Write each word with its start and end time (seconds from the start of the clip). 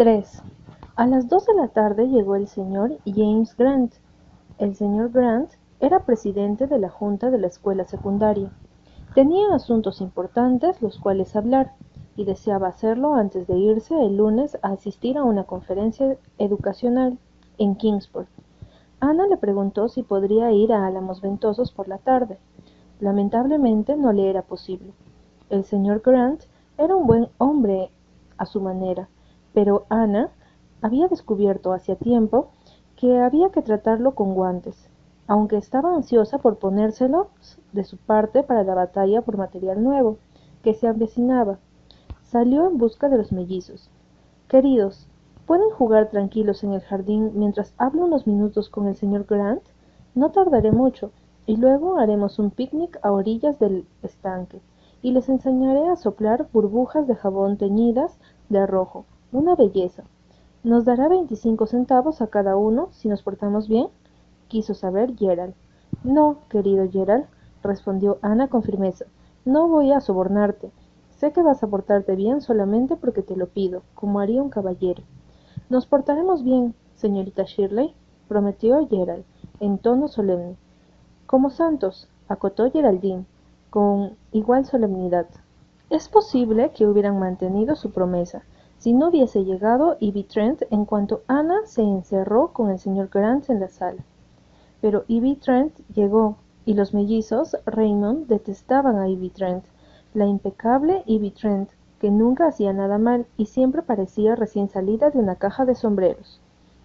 3. 0.00 0.42
A 0.96 1.06
las 1.06 1.28
dos 1.28 1.44
de 1.44 1.52
la 1.52 1.68
tarde 1.68 2.08
llegó 2.08 2.34
el 2.34 2.48
señor 2.48 2.96
James 3.04 3.54
Grant. 3.54 3.92
El 4.56 4.74
señor 4.74 5.10
Grant 5.10 5.50
era 5.78 6.06
presidente 6.06 6.66
de 6.66 6.78
la 6.78 6.88
junta 6.88 7.28
de 7.28 7.36
la 7.36 7.48
escuela 7.48 7.84
secundaria. 7.84 8.50
Tenía 9.14 9.54
asuntos 9.54 10.00
importantes 10.00 10.80
los 10.80 10.98
cuales 10.98 11.36
hablar 11.36 11.74
y 12.16 12.24
deseaba 12.24 12.68
hacerlo 12.68 13.12
antes 13.14 13.46
de 13.46 13.58
irse 13.58 13.94
el 14.02 14.16
lunes 14.16 14.56
a 14.62 14.68
asistir 14.68 15.18
a 15.18 15.24
una 15.24 15.44
conferencia 15.44 16.16
educacional 16.38 17.18
en 17.58 17.74
Kingsport. 17.74 18.30
Ana 19.00 19.26
le 19.26 19.36
preguntó 19.36 19.90
si 19.90 20.02
podría 20.02 20.50
ir 20.50 20.72
a 20.72 20.86
Álamos 20.86 21.20
Ventosos 21.20 21.72
por 21.72 21.88
la 21.88 21.98
tarde. 21.98 22.38
Lamentablemente 23.00 23.96
no 23.96 24.14
le 24.14 24.30
era 24.30 24.40
posible. 24.40 24.94
El 25.50 25.64
señor 25.64 26.00
Grant 26.02 26.44
era 26.78 26.96
un 26.96 27.06
buen 27.06 27.28
hombre 27.36 27.90
a 28.38 28.46
su 28.46 28.62
manera, 28.62 29.10
pero 29.52 29.86
Ana 29.88 30.30
había 30.82 31.08
descubierto 31.08 31.72
hacía 31.72 31.96
tiempo 31.96 32.50
que 32.96 33.18
había 33.18 33.50
que 33.50 33.62
tratarlo 33.62 34.14
con 34.14 34.34
guantes, 34.34 34.88
aunque 35.26 35.56
estaba 35.56 35.94
ansiosa 35.94 36.38
por 36.38 36.58
ponérselos 36.58 37.26
de 37.72 37.84
su 37.84 37.96
parte 37.96 38.42
para 38.42 38.64
la 38.64 38.74
batalla 38.74 39.22
por 39.22 39.36
material 39.36 39.82
nuevo, 39.82 40.18
que 40.62 40.74
se 40.74 40.86
avecinaba. 40.86 41.58
Salió 42.22 42.66
en 42.66 42.78
busca 42.78 43.08
de 43.08 43.16
los 43.18 43.32
mellizos. 43.32 43.90
Queridos, 44.48 45.06
¿pueden 45.46 45.70
jugar 45.70 46.10
tranquilos 46.10 46.62
en 46.64 46.72
el 46.72 46.80
jardín 46.80 47.32
mientras 47.34 47.74
hablo 47.78 48.04
unos 48.04 48.26
minutos 48.26 48.68
con 48.68 48.86
el 48.86 48.96
señor 48.96 49.24
Grant? 49.24 49.62
No 50.14 50.30
tardaré 50.30 50.72
mucho, 50.72 51.12
y 51.46 51.56
luego 51.56 51.98
haremos 51.98 52.38
un 52.38 52.50
picnic 52.50 52.98
a 53.02 53.12
orillas 53.12 53.58
del 53.58 53.86
estanque, 54.02 54.60
y 55.02 55.12
les 55.12 55.28
enseñaré 55.28 55.88
a 55.88 55.96
soplar 55.96 56.48
burbujas 56.52 57.06
de 57.06 57.14
jabón 57.14 57.56
teñidas 57.56 58.18
de 58.48 58.66
rojo. 58.66 59.06
Una 59.32 59.54
belleza. 59.54 60.02
¿Nos 60.64 60.84
dará 60.84 61.06
veinticinco 61.06 61.66
centavos 61.66 62.20
a 62.20 62.26
cada 62.26 62.56
uno 62.56 62.88
si 62.90 63.08
nos 63.08 63.22
portamos 63.22 63.68
bien? 63.68 63.86
quiso 64.48 64.74
saber 64.74 65.16
Gerald. 65.16 65.54
No, 66.02 66.38
querido 66.48 66.90
Gerald, 66.90 67.26
respondió 67.62 68.18
Ana 68.22 68.48
con 68.48 68.64
firmeza. 68.64 69.04
No 69.44 69.68
voy 69.68 69.92
a 69.92 70.00
sobornarte. 70.00 70.72
Sé 71.10 71.32
que 71.32 71.42
vas 71.42 71.62
a 71.62 71.68
portarte 71.68 72.16
bien 72.16 72.40
solamente 72.40 72.96
porque 72.96 73.22
te 73.22 73.36
lo 73.36 73.46
pido, 73.46 73.82
como 73.94 74.18
haría 74.18 74.42
un 74.42 74.50
caballero. 74.50 75.04
Nos 75.68 75.86
portaremos 75.86 76.42
bien, 76.42 76.74
señorita 76.96 77.44
Shirley, 77.44 77.94
prometió 78.26 78.84
Gerald, 78.88 79.24
en 79.60 79.78
tono 79.78 80.08
solemne. 80.08 80.56
Como 81.26 81.50
santos, 81.50 82.08
acotó 82.26 82.68
Geraldine, 82.72 83.26
con 83.70 84.16
igual 84.32 84.66
solemnidad. 84.66 85.26
Es 85.88 86.08
posible 86.08 86.72
que 86.72 86.88
hubieran 86.88 87.20
mantenido 87.20 87.76
su 87.76 87.92
promesa, 87.92 88.42
si 88.80 88.94
no 88.94 89.08
hubiese 89.08 89.44
llegado 89.44 89.98
Ivy 90.00 90.24
Trent 90.24 90.62
en 90.70 90.86
cuanto 90.86 91.20
Ana 91.26 91.66
se 91.66 91.82
encerró 91.82 92.54
con 92.54 92.70
el 92.70 92.78
señor 92.78 93.10
Grant 93.12 93.50
en 93.50 93.60
la 93.60 93.68
sala. 93.68 94.02
Pero 94.80 95.04
Ivy 95.06 95.36
Trent 95.36 95.78
llegó, 95.94 96.36
y 96.64 96.72
los 96.72 96.94
mellizos 96.94 97.58
Raymond 97.66 98.26
detestaban 98.26 98.96
a 98.96 99.06
Ivy 99.06 99.28
Trent, 99.28 99.64
la 100.14 100.24
impecable 100.24 101.02
Ivy 101.04 101.30
Trent, 101.30 101.68
que 102.00 102.10
nunca 102.10 102.46
hacía 102.46 102.72
nada 102.72 102.96
mal 102.96 103.26
y 103.36 103.46
siempre 103.46 103.82
parecía 103.82 104.34
recién 104.34 104.70
salida 104.70 105.10
de 105.10 105.18
una 105.18 105.34
caja 105.34 105.66
de 105.66 105.74
sombreros. 105.74 106.40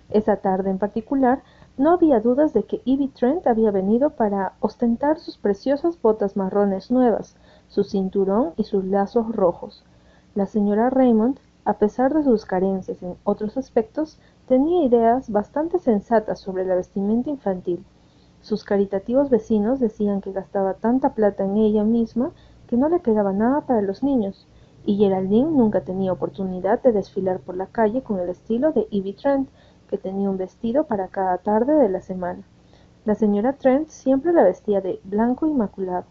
Esa 0.09 0.35
tarde 0.35 0.71
en 0.71 0.79
particular 0.79 1.43
no 1.77 1.91
había 1.91 2.19
dudas 2.19 2.51
de 2.51 2.63
que 2.63 2.81
Ivy 2.83 3.07
Trent 3.07 3.47
había 3.47 3.71
venido 3.71 4.09
para 4.09 4.51
ostentar 4.59 5.17
sus 5.17 5.37
preciosas 5.37 6.01
botas 6.01 6.35
marrones 6.35 6.91
nuevas, 6.91 7.37
su 7.69 7.85
cinturón 7.85 8.51
y 8.57 8.65
sus 8.65 8.83
lazos 8.83 9.33
rojos. 9.33 9.85
La 10.35 10.45
señora 10.45 10.89
Raymond 10.89 11.39
a 11.65 11.73
pesar 11.73 12.13
de 12.13 12.23
sus 12.23 12.45
carencias 12.45 13.01
en 13.01 13.15
otros 13.23 13.57
aspectos, 13.57 14.19
tenía 14.47 14.85
ideas 14.85 15.29
bastante 15.29 15.79
sensatas 15.79 16.39
sobre 16.39 16.63
la 16.63 16.75
vestimenta 16.75 17.31
infantil. 17.31 17.83
Sus 18.41 18.63
caritativos 18.63 19.31
vecinos 19.31 19.79
decían 19.79 20.21
que 20.21 20.31
gastaba 20.31 20.75
tanta 20.75 21.15
plata 21.15 21.43
en 21.43 21.57
ella 21.57 21.83
misma 21.83 22.31
que 22.67 22.77
no 22.77 22.87
le 22.87 23.01
quedaba 23.01 23.33
nada 23.33 23.61
para 23.61 23.81
los 23.81 24.03
niños, 24.03 24.47
y 24.85 24.97
Geraldine 24.97 25.49
nunca 25.49 25.81
tenía 25.81 26.13
oportunidad 26.13 26.81
de 26.83 26.91
desfilar 26.91 27.39
por 27.39 27.57
la 27.57 27.65
calle 27.65 28.03
con 28.03 28.19
el 28.19 28.29
estilo 28.29 28.71
de 28.71 28.87
Evie 28.91 29.15
Trent, 29.15 29.49
que 29.89 29.97
tenía 29.97 30.29
un 30.29 30.37
vestido 30.37 30.83
para 30.83 31.07
cada 31.07 31.39
tarde 31.39 31.73
de 31.73 31.89
la 31.89 32.01
semana. 32.01 32.43
La 33.05 33.15
señora 33.15 33.53
Trent 33.53 33.89
siempre 33.89 34.33
la 34.33 34.43
vestía 34.43 34.81
de 34.81 34.99
blanco 35.03 35.47
inmaculado. 35.47 36.05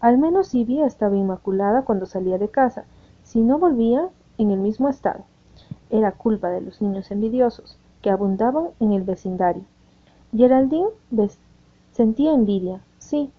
Al 0.00 0.18
menos 0.18 0.54
Ivy 0.54 0.82
estaba 0.82 1.16
inmaculada 1.16 1.82
cuando 1.82 2.06
salía 2.06 2.38
de 2.38 2.48
casa. 2.48 2.84
Si 3.22 3.40
no 3.40 3.58
volvía, 3.58 4.08
en 4.42 4.50
el 4.50 4.60
mismo 4.60 4.88
estado. 4.88 5.24
Era 5.90 6.12
culpa 6.12 6.50
de 6.50 6.60
los 6.60 6.80
niños 6.82 7.10
envidiosos, 7.10 7.78
que 8.02 8.10
abundaban 8.10 8.68
en 8.80 8.92
el 8.92 9.02
vecindario. 9.02 9.64
Geraldine 10.34 10.88
sentía 11.92 12.32
envidia, 12.32 12.80
sí, 12.98 13.30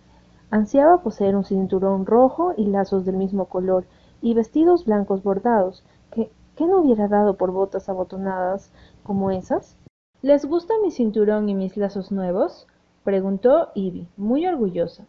ansiaba 0.51 1.01
poseer 1.01 1.35
un 1.35 1.43
cinturón 1.43 2.05
rojo 2.05 2.53
y 2.55 2.65
lazos 2.65 3.05
del 3.05 3.17
mismo 3.17 3.45
color, 3.45 3.85
y 4.21 4.33
vestidos 4.33 4.85
blancos 4.85 5.23
bordados, 5.23 5.83
que, 6.11 6.31
¿qué 6.55 6.65
no 6.65 6.79
hubiera 6.79 7.07
dado 7.07 7.35
por 7.35 7.51
botas 7.51 7.89
abotonadas 7.89 8.71
como 9.03 9.31
esas? 9.31 9.75
¿Les 10.21 10.45
gusta 10.45 10.73
mi 10.81 10.91
cinturón 10.91 11.49
y 11.49 11.55
mis 11.55 11.75
lazos 11.75 12.11
nuevos? 12.11 12.67
preguntó 13.03 13.69
Ivy, 13.75 14.07
muy 14.15 14.47
orgullosa. 14.47 15.05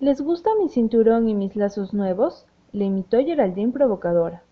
¿Les 0.00 0.22
gusta 0.22 0.50
mi 0.58 0.68
cinturón 0.70 1.28
y 1.28 1.34
mis 1.34 1.56
lazos 1.56 1.92
nuevos? 1.92 2.46
le 2.72 2.84
imitó 2.84 3.18
Geraldine 3.18 3.72
provocadora. 3.72 4.42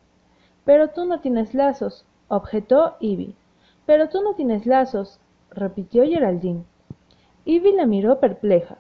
Pero 0.67 0.91
tú 0.91 1.07
no 1.07 1.21
tienes 1.21 1.55
lazos, 1.55 2.05
objetó 2.29 2.97
Ivy. 3.01 3.35
Pero 3.87 4.11
tú 4.11 4.21
no 4.23 4.35
tienes 4.35 4.67
lazos, 4.67 5.21
repitió 5.51 6.05
Geraldine. 6.05 6.65
Ivy 7.45 7.73
la 7.73 7.87
miró 7.87 8.21
perpleja. 8.21 8.77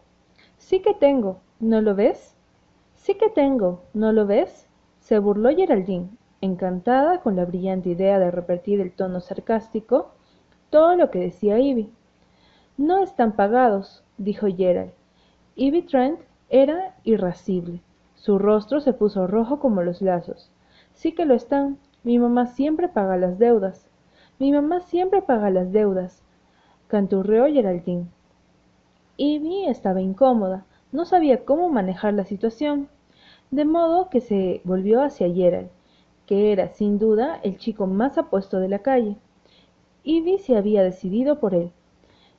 Sí 0.58 0.80
que 0.80 0.92
tengo, 0.92 1.40
¿no 1.60 1.80
lo 1.80 1.94
ves? 1.94 2.34
Sí 2.96 3.14
que 3.14 3.30
tengo, 3.30 3.82
¿no 3.94 4.12
lo 4.12 4.26
ves? 4.26 4.66
se 4.98 5.20
burló 5.20 5.50
Geraldine, 5.54 6.08
encantada 6.40 7.20
con 7.20 7.36
la 7.36 7.44
brillante 7.44 7.90
idea 7.90 8.18
de 8.18 8.32
repetir 8.32 8.80
el 8.80 8.90
tono 8.90 9.20
sarcástico 9.20 10.10
todo 10.70 10.96
lo 10.96 11.12
que 11.12 11.20
decía 11.20 11.60
Ivy. 11.60 11.92
No 12.76 13.00
están 13.04 13.36
pagados, 13.36 14.02
dijo 14.18 14.48
Gerald. 14.48 14.90
Ivy 15.54 15.82
Trent 15.82 16.20
era 16.50 16.96
irascible. 17.04 17.80
Su 18.16 18.40
rostro 18.40 18.80
se 18.80 18.92
puso 18.92 19.28
rojo 19.28 19.60
como 19.60 19.82
los 19.82 20.02
lazos. 20.02 20.50
Sí 20.96 21.12
que 21.12 21.26
lo 21.26 21.34
están. 21.34 21.76
Mi 22.04 22.18
mamá 22.18 22.46
siempre 22.46 22.88
paga 22.88 23.18
las 23.18 23.38
deudas. 23.38 23.86
Mi 24.38 24.50
mamá 24.50 24.80
siempre 24.80 25.20
paga 25.20 25.50
las 25.50 25.70
deudas. 25.70 26.22
Canturreó 26.88 27.44
Geraldine. 27.46 28.06
Ivy 29.18 29.66
estaba 29.66 30.00
incómoda. 30.00 30.64
No 30.92 31.04
sabía 31.04 31.44
cómo 31.44 31.68
manejar 31.68 32.14
la 32.14 32.24
situación. 32.24 32.88
De 33.50 33.66
modo 33.66 34.08
que 34.08 34.22
se 34.22 34.62
volvió 34.64 35.02
hacia 35.02 35.30
Gerald, 35.32 35.68
que 36.24 36.50
era, 36.50 36.68
sin 36.68 36.98
duda, 36.98 37.40
el 37.42 37.58
chico 37.58 37.86
más 37.86 38.16
apuesto 38.16 38.58
de 38.58 38.68
la 38.68 38.78
calle. 38.78 39.16
Ivy 40.02 40.38
se 40.38 40.56
había 40.56 40.82
decidido 40.82 41.38
por 41.40 41.54
él. 41.54 41.72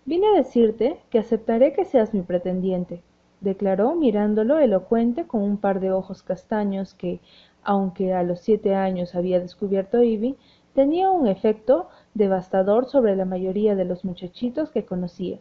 Vine 0.06 0.28
a 0.30 0.38
decirte 0.38 1.00
que 1.12 1.20
aceptaré 1.20 1.74
que 1.74 1.86
seas 1.86 2.12
mi 2.12 2.24
pretendiente, 2.24 3.04
declaró 3.40 3.94
mirándolo 3.94 4.58
elocuente 4.58 5.28
con 5.28 5.44
un 5.44 5.58
par 5.58 5.80
de 5.80 5.92
ojos 5.92 6.24
castaños 6.24 6.96
que, 6.96 7.20
aunque 7.68 8.14
a 8.14 8.24
los 8.24 8.40
siete 8.40 8.76
años 8.76 9.14
había 9.14 9.42
descubierto 9.42 10.02
Ivy, 10.02 10.38
tenía 10.74 11.12
un 11.12 11.28
efecto 11.28 11.90
devastador 12.14 12.86
sobre 12.86 13.18
la 13.18 13.26
mayoría 13.26 13.76
de 13.76 13.84
los 13.84 14.06
muchachitos 14.06 14.72
que 14.72 14.86
conocía. 14.86 15.40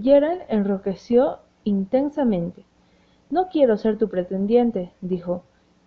Gerald 0.00 0.40
enrojeció 0.48 1.40
intensamente. 1.64 2.64
No 3.28 3.48
quiero 3.50 3.76
ser 3.76 3.98
tu 3.98 4.08
pretendiente, 4.08 4.92
dijo. 5.02 5.42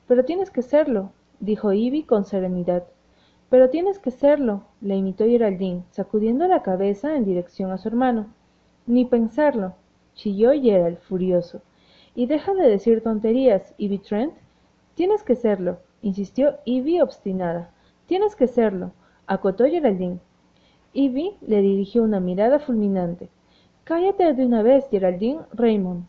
Pero 0.08 0.24
tienes 0.24 0.52
que 0.52 0.62
serlo, 0.62 1.14
dijo 1.40 1.74
Ivy 1.74 2.04
con 2.04 2.26
serenidad. 2.26 2.84
Pero 3.50 3.72
tienes 3.72 3.98
que 3.98 4.12
serlo, 4.12 4.66
le 4.82 4.98
imitó 4.98 5.26
Geraldine, 5.26 5.84
sacudiendo 5.90 6.48
la 6.48 6.62
cabeza 6.62 7.16
en 7.16 7.26
dirección 7.26 7.72
a 7.72 7.80
su 7.80 7.88
hermano. 7.88 8.28
Ni 8.86 9.06
pensarlo, 9.06 9.74
chilló 10.14 10.52
Gerald, 10.52 11.00
furioso. 11.00 11.64
Y 12.14 12.28
deja 12.28 12.54
de 12.54 12.70
decir 12.70 13.02
tonterías, 13.02 13.74
Ivy 13.80 13.98
Trent. 13.98 14.34
Tienes 15.00 15.24
que 15.24 15.36
serlo, 15.36 15.78
insistió 16.02 16.58
Ivy 16.66 17.00
obstinada. 17.00 17.72
Tienes 18.06 18.36
que 18.36 18.48
serlo, 18.48 18.92
acotó 19.28 19.64
Geraldine. 19.64 20.20
Ivy 20.92 21.38
le 21.40 21.62
dirigió 21.62 22.04
una 22.04 22.20
mirada 22.20 22.60
fulminante. 22.60 23.30
Cállate 23.86 24.34
de 24.34 24.46
una 24.46 24.62
vez, 24.62 24.90
Geraldine 24.92 25.40
Raymond. 25.54 26.04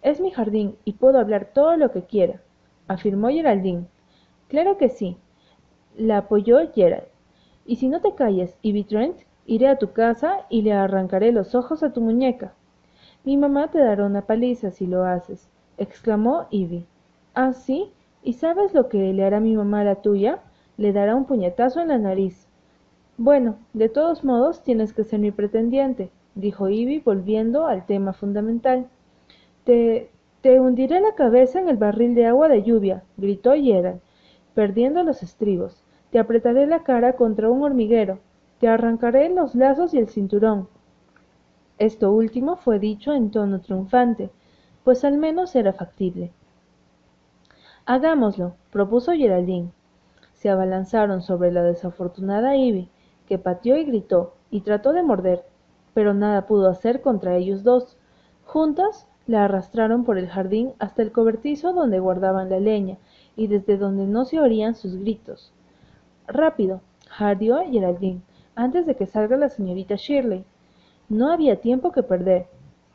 Es 0.00 0.18
mi 0.18 0.30
jardín 0.30 0.76
y 0.86 0.94
puedo 0.94 1.18
hablar 1.18 1.50
todo 1.52 1.76
lo 1.76 1.90
que 1.90 2.04
quiera, 2.04 2.40
afirmó 2.88 3.28
Geraldine. 3.28 3.84
Claro 4.48 4.78
que 4.78 4.88
sí, 4.88 5.18
la 5.94 6.16
apoyó 6.16 6.56
Gerald. 6.72 7.08
Y 7.66 7.76
si 7.76 7.86
no 7.86 8.00
te 8.00 8.14
calles, 8.14 8.56
Ivy 8.62 8.84
Trent, 8.84 9.18
iré 9.44 9.68
a 9.68 9.76
tu 9.76 9.92
casa 9.92 10.46
y 10.48 10.62
le 10.62 10.72
arrancaré 10.72 11.32
los 11.32 11.54
ojos 11.54 11.82
a 11.82 11.92
tu 11.92 12.00
muñeca. 12.00 12.54
Mi 13.24 13.36
mamá 13.36 13.70
te 13.70 13.78
dará 13.78 14.06
una 14.06 14.22
paliza 14.22 14.70
si 14.70 14.86
lo 14.86 15.04
haces, 15.04 15.50
exclamó 15.76 16.46
Ivy. 16.50 16.86
¿Ah, 17.34 17.52
sí? 17.52 17.92
¿Y 18.26 18.32
sabes 18.32 18.74
lo 18.74 18.88
que 18.88 19.12
le 19.12 19.24
hará 19.24 19.38
mi 19.38 19.54
mamá 19.54 19.82
a 19.82 19.84
la 19.84 20.02
tuya? 20.02 20.40
Le 20.78 20.92
dará 20.92 21.14
un 21.14 21.26
puñetazo 21.26 21.80
en 21.80 21.88
la 21.90 21.98
nariz. 21.98 22.48
Bueno, 23.16 23.54
de 23.72 23.88
todos 23.88 24.24
modos 24.24 24.64
tienes 24.64 24.92
que 24.92 25.04
ser 25.04 25.20
mi 25.20 25.30
pretendiente, 25.30 26.10
dijo 26.34 26.68
Ivy 26.68 26.98
volviendo 26.98 27.68
al 27.68 27.86
tema 27.86 28.14
fundamental. 28.14 28.88
Te, 29.62 30.10
te 30.40 30.58
hundiré 30.58 31.00
la 31.00 31.14
cabeza 31.14 31.60
en 31.60 31.68
el 31.68 31.76
barril 31.76 32.16
de 32.16 32.26
agua 32.26 32.48
de 32.48 32.64
lluvia, 32.64 33.04
gritó 33.16 33.52
Gerald, 33.54 34.00
perdiendo 34.56 35.04
los 35.04 35.22
estribos. 35.22 35.84
Te 36.10 36.18
apretaré 36.18 36.66
la 36.66 36.82
cara 36.82 37.12
contra 37.12 37.48
un 37.48 37.62
hormiguero. 37.62 38.18
Te 38.58 38.66
arrancaré 38.66 39.28
los 39.28 39.54
lazos 39.54 39.94
y 39.94 39.98
el 39.98 40.08
cinturón. 40.08 40.66
Esto 41.78 42.10
último 42.10 42.56
fue 42.56 42.80
dicho 42.80 43.14
en 43.14 43.30
tono 43.30 43.60
triunfante, 43.60 44.30
pues 44.82 45.04
al 45.04 45.16
menos 45.16 45.54
era 45.54 45.72
factible. 45.72 46.32
Hagámoslo, 47.88 48.56
propuso 48.72 49.12
Geraldine. 49.12 49.70
Se 50.34 50.50
abalanzaron 50.50 51.22
sobre 51.22 51.52
la 51.52 51.62
desafortunada 51.62 52.56
Ivy, 52.56 52.88
que 53.28 53.38
pateó 53.38 53.76
y 53.76 53.84
gritó, 53.84 54.34
y 54.50 54.62
trató 54.62 54.92
de 54.92 55.04
morder, 55.04 55.44
pero 55.94 56.12
nada 56.12 56.48
pudo 56.48 56.68
hacer 56.68 57.00
contra 57.00 57.36
ellos 57.36 57.62
dos. 57.62 57.96
Juntas 58.44 59.06
la 59.28 59.44
arrastraron 59.44 60.04
por 60.04 60.18
el 60.18 60.28
jardín 60.28 60.72
hasta 60.80 61.02
el 61.02 61.12
cobertizo 61.12 61.72
donde 61.72 62.00
guardaban 62.00 62.50
la 62.50 62.58
leña, 62.58 62.98
y 63.36 63.46
desde 63.46 63.76
donde 63.76 64.06
no 64.06 64.24
se 64.24 64.40
oían 64.40 64.74
sus 64.74 64.96
gritos. 64.96 65.52
Rápido, 66.26 66.80
jadeó 67.08 67.58
Geraldine, 67.70 68.20
antes 68.56 68.84
de 68.86 68.96
que 68.96 69.06
salga 69.06 69.36
la 69.36 69.48
señorita 69.48 69.94
Shirley. 69.94 70.44
No 71.08 71.30
había 71.30 71.60
tiempo 71.60 71.92
que 71.92 72.02
perder. 72.02 72.48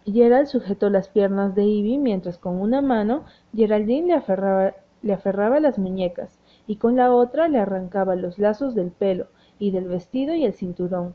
Gerald 0.05 0.47
sujetó 0.47 0.89
las 0.89 1.09
piernas 1.09 1.53
de 1.53 1.63
Ivy 1.63 1.97
mientras 1.97 2.37
con 2.37 2.59
una 2.59 2.81
mano 2.81 3.23
Geraldine 3.55 4.07
le 4.07 4.13
aferraba, 4.13 4.73
le 5.03 5.13
aferraba 5.13 5.59
las 5.59 5.77
muñecas 5.77 6.39
y 6.67 6.77
con 6.77 6.95
la 6.95 7.13
otra 7.13 7.47
le 7.47 7.59
arrancaba 7.59 8.15
los 8.15 8.39
lazos 8.39 8.73
del 8.73 8.91
pelo 8.91 9.27
y 9.59 9.71
del 9.71 9.87
vestido 9.87 10.33
y 10.33 10.45
el 10.45 10.53
cinturón. 10.53 11.13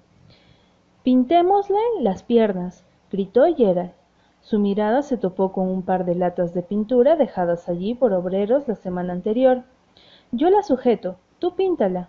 Pintémosle 1.03 1.79
las 2.01 2.23
piernas, 2.23 2.85
gritó 3.11 3.45
Gerald. 3.57 3.93
Su 4.41 4.61
mirada 4.61 5.03
se 5.03 5.17
topó 5.17 5.51
con 5.51 5.69
un 5.69 5.83
par 5.83 6.05
de 6.05 6.15
latas 6.15 6.55
de 6.55 6.63
pintura 6.63 7.17
dejadas 7.17 7.69
allí 7.69 7.95
por 7.95 8.13
obreros 8.13 8.69
la 8.69 8.77
semana 8.77 9.13
anterior. 9.13 9.65
Yo 10.31 10.51
la 10.51 10.63
sujeto, 10.63 11.17
tú 11.41 11.57
píntala. 11.57 12.09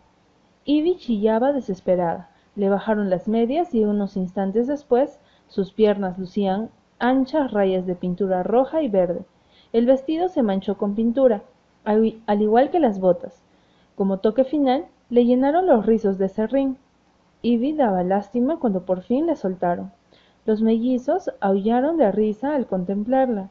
Ivy 0.65 0.97
chillaba 0.97 1.53
desesperada. 1.53 2.29
Le 2.55 2.69
bajaron 2.69 3.09
las 3.09 3.27
medias 3.27 3.73
y 3.73 3.83
unos 3.85 4.17
instantes 4.17 4.67
después 4.67 5.19
sus 5.47 5.71
piernas 5.71 6.17
lucían 6.17 6.69
anchas 6.99 7.51
rayas 7.51 7.85
de 7.85 7.95
pintura 7.95 8.43
roja 8.43 8.81
y 8.81 8.87
verde. 8.89 9.25
El 9.73 9.85
vestido 9.85 10.29
se 10.29 10.43
manchó 10.43 10.77
con 10.77 10.95
pintura, 10.95 11.43
al 11.83 12.41
igual 12.41 12.69
que 12.69 12.79
las 12.79 12.99
botas. 12.99 13.43
Como 13.95 14.17
toque 14.17 14.43
final, 14.43 14.85
le 15.09 15.25
llenaron 15.25 15.67
los 15.67 15.85
rizos 15.85 16.17
de 16.17 16.29
serrín. 16.29 16.77
Ivy 17.41 17.73
daba 17.73 18.03
lástima 18.03 18.59
cuando 18.59 18.83
por 18.85 19.01
fin 19.01 19.25
le 19.25 19.35
soltaron. 19.35 19.91
Los 20.45 20.61
mellizos 20.61 21.31
aullaron 21.39 21.97
de 21.97 22.11
risa 22.11 22.55
al 22.55 22.67
contemplarla. 22.67 23.49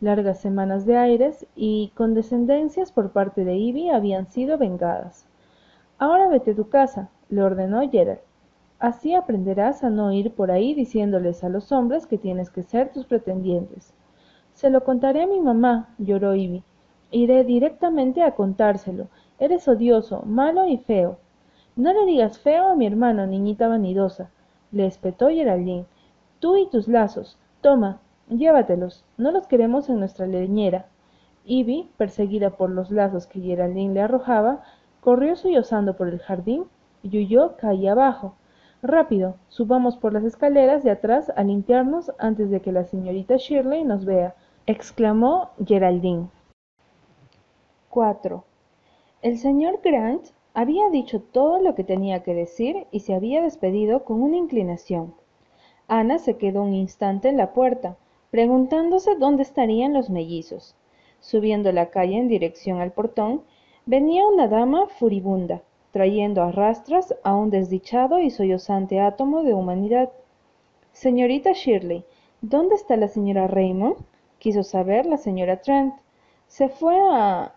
Largas 0.00 0.40
semanas 0.40 0.86
de 0.86 0.96
aires 0.96 1.46
y 1.56 1.92
condescendencias 1.94 2.92
por 2.92 3.10
parte 3.10 3.44
de 3.44 3.56
Ivy 3.56 3.90
habían 3.90 4.26
sido 4.26 4.58
vengadas. 4.58 5.26
Ahora 5.98 6.28
vete 6.28 6.52
a 6.52 6.56
tu 6.56 6.68
casa, 6.68 7.08
le 7.28 7.42
ordenó 7.42 7.88
Gerald. 7.90 8.20
Así 8.84 9.14
aprenderás 9.14 9.82
a 9.82 9.88
no 9.88 10.12
ir 10.12 10.34
por 10.34 10.50
ahí 10.50 10.74
diciéndoles 10.74 11.42
a 11.42 11.48
los 11.48 11.72
hombres 11.72 12.06
que 12.06 12.18
tienes 12.18 12.50
que 12.50 12.62
ser 12.62 12.92
tus 12.92 13.06
pretendientes. 13.06 13.94
Se 14.52 14.68
lo 14.68 14.84
contaré 14.84 15.22
a 15.22 15.26
mi 15.26 15.40
mamá, 15.40 15.94
lloró 15.96 16.34
Ivy. 16.34 16.62
Iré 17.10 17.44
directamente 17.44 18.22
a 18.22 18.32
contárselo, 18.32 19.06
Eres 19.38 19.66
odioso, 19.68 20.20
malo 20.26 20.66
y 20.68 20.76
feo. 20.76 21.16
No 21.76 21.94
le 21.94 22.04
digas 22.04 22.38
feo 22.38 22.68
a 22.68 22.74
mi 22.74 22.86
hermano, 22.86 23.26
niñita 23.26 23.68
vanidosa, 23.68 24.28
le 24.70 24.84
espetó 24.84 25.28
Geraldine. 25.30 25.86
Tú 26.38 26.58
y 26.58 26.68
tus 26.68 26.86
lazos. 26.86 27.38
Toma, 27.62 28.00
llévatelos. 28.28 29.02
No 29.16 29.30
los 29.30 29.46
queremos 29.46 29.88
en 29.88 29.98
nuestra 29.98 30.26
leñera. 30.26 30.88
Ivy, 31.46 31.88
perseguida 31.96 32.50
por 32.50 32.68
los 32.68 32.90
lazos 32.90 33.26
que 33.26 33.40
Geraldine 33.40 33.94
le 33.94 34.02
arrojaba, 34.02 34.62
corrió 35.00 35.36
sollozando 35.36 35.96
por 35.96 36.08
el 36.08 36.18
jardín 36.18 36.64
y 37.02 37.16
huyó 37.16 37.56
calle 37.56 37.88
abajo. 37.88 38.34
Rápido, 38.86 39.36
subamos 39.48 39.96
por 39.96 40.12
las 40.12 40.24
escaleras 40.24 40.84
de 40.84 40.90
atrás 40.90 41.32
a 41.36 41.42
limpiarnos 41.42 42.12
antes 42.18 42.50
de 42.50 42.60
que 42.60 42.70
la 42.70 42.84
señorita 42.84 43.36
Shirley 43.38 43.82
nos 43.82 44.04
vea, 44.04 44.34
exclamó 44.66 45.52
Geraldine. 45.64 46.28
4. 47.88 48.44
El 49.22 49.38
señor 49.38 49.80
Grant 49.82 50.26
había 50.52 50.90
dicho 50.90 51.22
todo 51.22 51.62
lo 51.62 51.74
que 51.74 51.82
tenía 51.82 52.22
que 52.22 52.34
decir 52.34 52.86
y 52.90 53.00
se 53.00 53.14
había 53.14 53.40
despedido 53.40 54.04
con 54.04 54.20
una 54.20 54.36
inclinación. 54.36 55.14
Ana 55.88 56.18
se 56.18 56.36
quedó 56.36 56.62
un 56.62 56.74
instante 56.74 57.30
en 57.30 57.38
la 57.38 57.54
puerta, 57.54 57.96
preguntándose 58.30 59.16
dónde 59.16 59.44
estarían 59.44 59.94
los 59.94 60.10
mellizos. 60.10 60.76
Subiendo 61.20 61.72
la 61.72 61.88
calle 61.88 62.18
en 62.18 62.28
dirección 62.28 62.82
al 62.82 62.92
portón, 62.92 63.44
venía 63.86 64.26
una 64.26 64.46
dama 64.46 64.88
furibunda, 64.88 65.62
trayendo 65.94 66.42
a 66.42 66.50
rastras 66.50 67.14
a 67.22 67.36
un 67.36 67.50
desdichado 67.50 68.18
y 68.18 68.28
sollozante 68.28 68.98
átomo 68.98 69.44
de 69.44 69.54
humanidad. 69.54 70.10
Señorita 70.90 71.52
Shirley, 71.52 72.04
¿dónde 72.40 72.74
está 72.74 72.96
la 72.96 73.06
señora 73.06 73.46
Raymond? 73.46 73.98
quiso 74.40 74.64
saber 74.64 75.06
la 75.06 75.18
señora 75.18 75.60
Trent. 75.62 75.94
Se 76.48 76.68
fue 76.68 76.98
a 76.98 77.54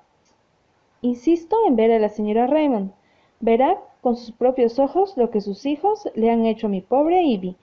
Insisto 1.02 1.58
en 1.66 1.76
ver 1.76 1.92
a 1.92 1.98
la 1.98 2.10
señora 2.10 2.46
Raymond. 2.46 2.92
Verá 3.40 3.82
con 4.02 4.16
sus 4.16 4.32
propios 4.32 4.78
ojos 4.78 5.18
lo 5.18 5.32
que 5.32 5.42
sus 5.42 5.66
hijos 5.66 6.08
le 6.14 6.30
han 6.30 6.46
hecho 6.46 6.68
a 6.68 6.70
mi 6.70 6.82
pobre 6.82 7.24
Ivy, 7.24 7.56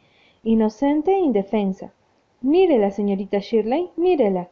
inocente 0.42 1.12
e 1.12 1.20
indefensa. 1.20 1.92
Mírela, 2.40 2.90
señorita 2.90 3.38
Shirley, 3.38 3.92
mírela. 3.94 4.48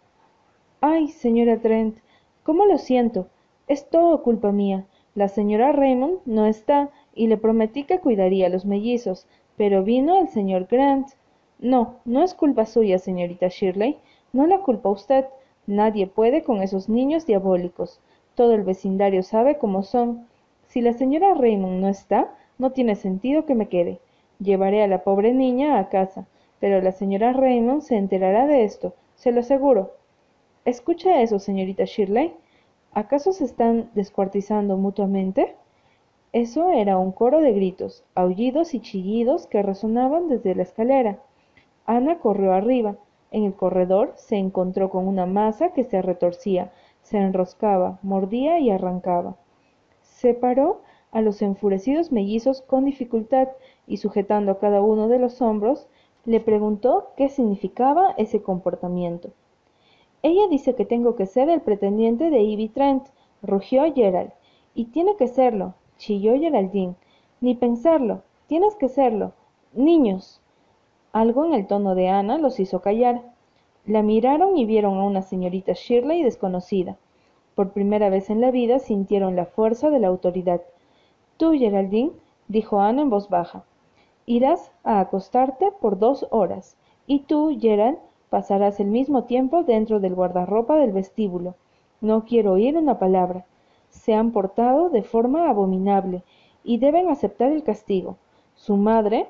Ay, 0.80 1.08
señora 1.08 1.60
Trent, 1.60 1.98
cómo 2.44 2.64
lo 2.64 2.78
siento. 2.78 3.26
Es 3.66 3.90
todo 3.90 4.22
culpa 4.22 4.52
mía. 4.52 4.86
La 5.14 5.28
señora 5.28 5.72
Raymond 5.72 6.20
no 6.24 6.46
está 6.46 6.90
y 7.14 7.26
le 7.26 7.36
prometí 7.36 7.84
que 7.84 8.00
cuidaría 8.00 8.46
a 8.46 8.48
los 8.48 8.64
mellizos, 8.64 9.26
pero 9.56 9.84
vino 9.84 10.18
el 10.18 10.28
señor 10.28 10.66
Grant. 10.70 11.08
No, 11.58 11.96
no 12.06 12.22
es 12.22 12.32
culpa 12.32 12.64
suya, 12.64 12.98
señorita 12.98 13.48
Shirley. 13.48 13.98
No 14.32 14.46
la 14.46 14.60
culpa 14.60 14.88
usted. 14.88 15.26
Nadie 15.66 16.06
puede 16.06 16.42
con 16.42 16.62
esos 16.62 16.88
niños 16.88 17.26
diabólicos. 17.26 18.00
Todo 18.34 18.54
el 18.54 18.62
vecindario 18.62 19.22
sabe 19.22 19.58
cómo 19.58 19.82
son. 19.82 20.26
Si 20.66 20.80
la 20.80 20.94
señora 20.94 21.34
Raymond 21.34 21.80
no 21.80 21.88
está, 21.88 22.34
no 22.58 22.72
tiene 22.72 22.94
sentido 22.94 23.44
que 23.44 23.54
me 23.54 23.68
quede. 23.68 24.00
Llevaré 24.38 24.82
a 24.82 24.88
la 24.88 25.04
pobre 25.04 25.34
niña 25.34 25.78
a 25.78 25.90
casa, 25.90 26.26
pero 26.58 26.80
la 26.80 26.92
señora 26.92 27.34
Raymond 27.34 27.82
se 27.82 27.96
enterará 27.96 28.46
de 28.46 28.64
esto, 28.64 28.94
se 29.14 29.30
lo 29.30 29.40
aseguro. 29.40 29.92
Escucha 30.64 31.20
eso, 31.20 31.38
señorita 31.38 31.84
Shirley. 31.84 32.32
¿Acaso 32.94 33.32
se 33.32 33.44
están 33.44 33.90
descuartizando 33.94 34.76
mutuamente? 34.76 35.56
Eso 36.32 36.70
era 36.70 36.98
un 36.98 37.10
coro 37.10 37.40
de 37.40 37.52
gritos, 37.52 38.04
aullidos 38.14 38.74
y 38.74 38.80
chillidos 38.80 39.46
que 39.46 39.62
resonaban 39.62 40.28
desde 40.28 40.54
la 40.54 40.62
escalera. 40.62 41.18
Ana 41.86 42.18
corrió 42.18 42.52
arriba. 42.52 42.96
En 43.30 43.44
el 43.44 43.54
corredor 43.54 44.12
se 44.16 44.36
encontró 44.36 44.90
con 44.90 45.08
una 45.08 45.24
masa 45.24 45.72
que 45.72 45.84
se 45.84 46.02
retorcía, 46.02 46.70
se 47.00 47.16
enroscaba, 47.16 47.98
mordía 48.02 48.58
y 48.58 48.70
arrancaba. 48.70 49.36
Separó 50.02 50.82
a 51.12 51.22
los 51.22 51.40
enfurecidos 51.40 52.12
mellizos 52.12 52.60
con 52.60 52.84
dificultad 52.84 53.48
y 53.86 53.96
sujetando 53.96 54.52
a 54.52 54.58
cada 54.58 54.82
uno 54.82 55.08
de 55.08 55.18
los 55.18 55.40
hombros, 55.40 55.88
le 56.26 56.40
preguntó 56.40 57.12
qué 57.16 57.30
significaba 57.30 58.14
ese 58.18 58.42
comportamiento. 58.42 59.30
Ella 60.22 60.46
dice 60.48 60.74
que 60.74 60.84
tengo 60.84 61.16
que 61.16 61.26
ser 61.26 61.48
el 61.48 61.60
pretendiente 61.60 62.30
de 62.30 62.40
Ivy 62.40 62.68
Trent, 62.68 63.04
rugió 63.42 63.92
Gerald. 63.92 64.32
Y 64.74 64.86
tiene 64.86 65.16
que 65.16 65.26
serlo, 65.26 65.74
chilló 65.98 66.38
Geraldine. 66.38 66.94
Ni 67.40 67.54
pensarlo, 67.54 68.22
tienes 68.46 68.76
que 68.76 68.88
serlo. 68.88 69.32
Niños. 69.72 70.40
Algo 71.12 71.44
en 71.44 71.54
el 71.54 71.66
tono 71.66 71.94
de 71.94 72.08
Ana 72.08 72.38
los 72.38 72.60
hizo 72.60 72.80
callar. 72.80 73.22
La 73.84 74.02
miraron 74.02 74.56
y 74.56 74.64
vieron 74.64 74.98
a 74.98 75.04
una 75.04 75.22
señorita 75.22 75.72
Shirley 75.72 76.22
desconocida. 76.22 76.96
Por 77.54 77.72
primera 77.72 78.08
vez 78.08 78.30
en 78.30 78.40
la 78.40 78.50
vida 78.50 78.78
sintieron 78.78 79.36
la 79.36 79.46
fuerza 79.46 79.90
de 79.90 79.98
la 79.98 80.08
autoridad. 80.08 80.62
Tú, 81.36 81.52
Geraldine, 81.52 82.12
dijo 82.48 82.80
Ana 82.80 83.02
en 83.02 83.10
voz 83.10 83.28
baja, 83.28 83.64
irás 84.26 84.72
a 84.84 85.00
acostarte 85.00 85.72
por 85.80 85.98
dos 85.98 86.26
horas, 86.30 86.76
y 87.06 87.20
tú, 87.20 87.56
Gerald, 87.60 87.98
pasarás 88.32 88.80
el 88.80 88.86
mismo 88.86 89.24
tiempo 89.24 89.62
dentro 89.62 90.00
del 90.00 90.14
guardarropa 90.14 90.76
del 90.76 90.92
vestíbulo. 90.92 91.54
No 92.00 92.24
quiero 92.24 92.52
oír 92.52 92.78
una 92.78 92.98
palabra. 92.98 93.44
Se 93.90 94.14
han 94.14 94.32
portado 94.32 94.88
de 94.88 95.02
forma 95.02 95.50
abominable 95.50 96.22
y 96.64 96.78
deben 96.78 97.10
aceptar 97.10 97.52
el 97.52 97.62
castigo. 97.62 98.16
Su 98.54 98.78
madre 98.78 99.26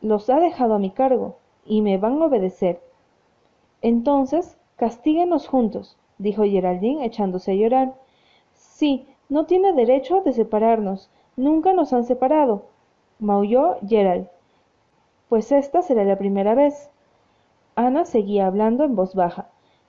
los 0.00 0.30
ha 0.30 0.40
dejado 0.40 0.72
a 0.72 0.78
mi 0.78 0.88
cargo 0.88 1.36
y 1.66 1.82
me 1.82 1.98
van 1.98 2.22
a 2.22 2.24
obedecer. 2.24 2.80
Entonces, 3.82 4.56
castíguenos 4.76 5.46
juntos, 5.46 5.98
dijo 6.16 6.42
Geraldine 6.44 7.04
echándose 7.04 7.52
a 7.52 7.54
llorar. 7.54 7.94
Sí, 8.54 9.06
no 9.28 9.44
tiene 9.44 9.74
derecho 9.74 10.22
de 10.22 10.32
separarnos. 10.32 11.10
Nunca 11.36 11.74
nos 11.74 11.92
han 11.92 12.04
separado. 12.04 12.62
maulló 13.18 13.76
Gerald. 13.86 14.26
Pues 15.28 15.52
esta 15.52 15.82
será 15.82 16.04
la 16.04 16.16
primera 16.16 16.54
vez. 16.54 16.88
Ana 17.74 18.04
seguía 18.04 18.46
hablando 18.46 18.84
en 18.84 18.94
voz 18.94 19.14
baja. 19.14 19.48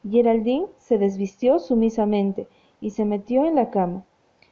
Geraldine 0.10 0.68
se 0.78 0.98
desvistió 0.98 1.60
sumisamente 1.60 2.48
y 2.80 2.92
se 2.92 3.06
metió 3.06 3.46
en 3.46 3.56
la 3.56 3.70
cama. 3.70 4.04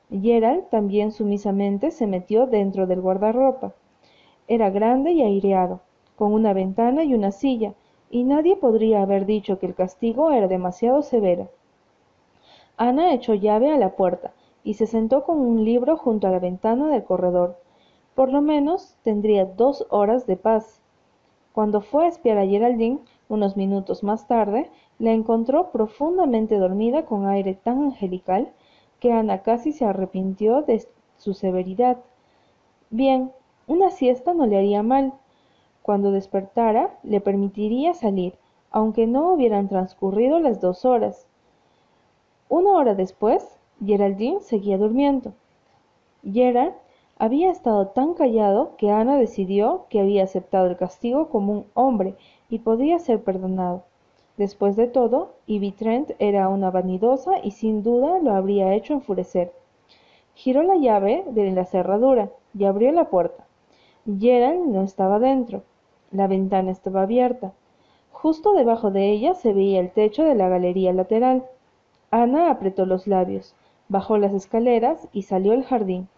Gerald 0.10 0.68
también 0.70 1.12
sumisamente 1.12 1.92
se 1.92 2.08
metió 2.08 2.46
dentro 2.46 2.88
del 2.88 3.00
guardarropa. 3.00 3.74
Era 4.48 4.70
grande 4.70 5.12
y 5.12 5.22
aireado, 5.22 5.80
con 6.18 6.34
una 6.34 6.54
ventana 6.54 7.04
y 7.06 7.14
una 7.14 7.32
silla, 7.32 7.74
y 8.10 8.26
nadie 8.26 8.58
podría 8.58 9.02
haber 9.02 9.26
dicho 9.26 9.58
que 9.58 9.66
el 9.66 9.76
castigo 9.76 10.32
era 10.32 10.50
demasiado 10.50 11.02
severo. 11.02 11.50
Ana 12.76 13.14
echó 13.14 13.34
llave 13.34 13.72
a 13.72 13.78
la 13.78 13.96
puerta 13.96 14.34
y 14.64 14.74
se 14.74 14.88
sentó 14.88 15.24
con 15.24 15.40
un 15.40 15.64
libro 15.64 15.96
junto 15.96 16.28
a 16.28 16.32
la 16.32 16.40
ventana 16.40 16.90
del 16.90 17.04
corredor. 17.04 17.58
Por 18.16 18.32
lo 18.32 18.42
menos 18.42 18.98
tendría 19.04 19.46
dos 19.46 19.86
horas 19.90 20.28
de 20.28 20.36
paz. 20.36 20.82
Cuando 21.54 21.82
fue 21.82 22.06
a 22.06 22.08
espiar 22.10 22.38
a 22.38 22.46
Geraldine, 22.46 23.00
unos 23.32 23.56
minutos 23.56 24.04
más 24.04 24.28
tarde, 24.28 24.70
la 25.00 25.12
encontró 25.12 25.72
profundamente 25.72 26.58
dormida 26.58 27.06
con 27.06 27.28
aire 27.28 27.54
tan 27.54 27.82
angelical 27.82 28.52
que 29.00 29.14
Ana 29.14 29.42
casi 29.42 29.72
se 29.72 29.86
arrepintió 29.86 30.62
de 30.62 30.86
su 31.18 31.34
severidad. 31.34 31.98
Bien, 32.90 33.32
una 33.68 33.90
siesta 33.90 34.34
no 34.34 34.46
le 34.48 34.58
haría 34.58 34.84
mal. 34.84 35.14
Cuando 35.82 36.12
despertara, 36.12 37.00
le 37.04 37.22
permitiría 37.22 37.94
salir, 37.94 38.36
aunque 38.70 39.08
no 39.08 39.32
hubieran 39.32 39.70
transcurrido 39.70 40.40
las 40.40 40.60
dos 40.60 40.84
horas. 40.84 41.26
Una 42.50 42.72
hora 42.72 42.96
después, 42.96 43.58
Geraldine 43.84 44.42
seguía 44.42 44.78
durmiendo. 44.78 45.34
Gerald 46.22 46.74
había 47.18 47.50
estado 47.50 47.88
tan 47.88 48.14
callado 48.14 48.76
que 48.78 48.92
Ana 48.92 49.16
decidió 49.16 49.86
que 49.90 50.02
había 50.02 50.24
aceptado 50.24 50.68
el 50.68 50.76
castigo 50.76 51.30
como 51.30 51.54
un 51.54 51.66
hombre 51.76 52.16
y 52.52 52.60
podía 52.60 53.00
ser 53.00 53.24
perdonado. 53.24 53.86
Después 54.38 54.76
de 54.76 54.88
todo, 54.88 55.34
Ivy 55.48 55.72
Trent 55.72 56.12
era 56.20 56.50
una 56.50 56.70
vanidosa 56.70 57.40
y 57.42 57.52
sin 57.52 57.82
duda 57.82 58.20
lo 58.20 58.34
habría 58.34 58.76
hecho 58.76 58.94
enfurecer. 58.94 59.54
Giró 60.36 60.62
la 60.62 60.76
llave 60.76 61.24
de 61.30 61.50
la 61.52 61.66
cerradura 61.66 62.30
y 62.54 62.66
abrió 62.66 62.92
la 62.92 63.10
puerta. 63.10 63.46
Gerald 64.20 64.68
no 64.68 64.84
estaba 64.84 65.18
dentro. 65.18 65.64
La 66.12 66.28
ventana 66.28 66.72
estaba 66.72 67.04
abierta. 67.04 67.54
Justo 68.12 68.54
debajo 68.54 68.92
de 68.92 69.10
ella 69.10 69.34
se 69.34 69.54
veía 69.54 69.80
el 69.80 69.92
techo 69.92 70.24
de 70.24 70.36
la 70.36 70.50
galería 70.50 70.92
lateral. 70.92 71.46
Ana 72.10 72.52
apretó 72.52 72.86
los 72.86 73.08
labios, 73.08 73.56
bajó 73.88 74.18
las 74.18 74.34
escaleras 74.34 75.08
y 75.14 75.22
salió 75.22 75.54
al 75.54 75.64
jardín. 75.64 76.10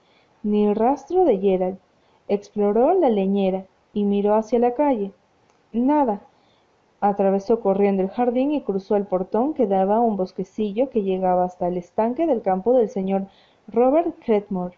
Ni 0.42 0.74
rastro 0.74 1.26
de 1.26 1.38
Gerald. 1.38 1.78
Exploró 2.28 2.94
la 2.94 3.10
leñera 3.10 3.66
y 3.94 4.04
miró 4.06 4.34
hacia 4.34 4.58
la 4.58 4.74
calle. 4.74 5.12
Nada. 5.74 6.22
Atravesó 7.02 7.60
corriendo 7.60 8.04
el 8.04 8.10
jardín 8.10 8.52
y 8.52 8.62
cruzó 8.62 8.96
el 8.96 9.08
portón 9.08 9.56
que 9.56 9.66
daba 9.66 9.96
a 9.96 10.02
un 10.02 10.18
bosquecillo 10.18 10.92
que 10.92 11.02
llegaba 11.02 11.46
hasta 11.46 11.68
el 11.68 11.78
estanque 11.78 12.28
del 12.28 12.44
campo 12.44 12.74
del 12.74 12.90
señor 12.90 13.26
Robert 13.68 14.16
Cretmore. 14.24 14.78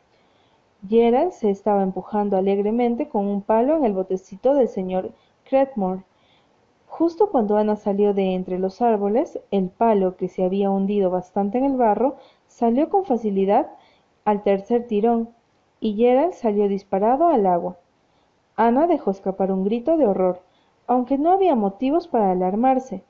Gerald 0.88 1.34
se 1.34 1.50
estaba 1.50 1.84
empujando 1.84 2.38
alegremente 2.38 3.10
con 3.10 3.28
un 3.28 3.42
palo 3.42 3.76
en 3.76 3.84
el 3.84 3.92
botecito 3.92 4.54
del 4.54 4.70
señor 4.70 5.12
Cretmore. 5.44 6.04
Justo 6.88 7.30
cuando 7.30 7.58
Ana 7.58 7.76
salió 7.76 8.14
de 8.14 8.34
entre 8.34 8.58
los 8.58 8.82
árboles, 8.82 9.38
el 9.52 9.68
palo, 9.68 10.16
que 10.16 10.30
se 10.30 10.46
había 10.46 10.72
hundido 10.72 11.10
bastante 11.12 11.58
en 11.58 11.66
el 11.66 11.76
barro, 11.76 12.16
salió 12.48 12.88
con 12.88 13.04
facilidad 13.04 13.70
al 14.24 14.44
tercer 14.44 14.88
tirón, 14.88 15.28
y 15.82 15.96
Gerald 15.98 16.32
salió 16.32 16.70
disparado 16.70 17.28
al 17.28 17.48
agua. 17.48 17.76
Ana 18.56 18.88
dejó 18.88 19.12
escapar 19.12 19.52
un 19.52 19.66
grito 19.66 19.98
de 19.98 20.08
horror 20.08 20.40
aunque 20.88 21.18
no 21.18 21.32
había 21.32 21.56
motivos 21.56 22.08
para 22.08 22.32
alarmarse. 22.32 23.04